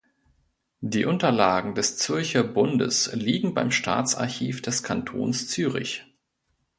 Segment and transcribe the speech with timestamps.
[0.79, 6.07] Die Unterlagen des Zürcher Bundes liegen beim Staatsarchiv des Kantons Zürich.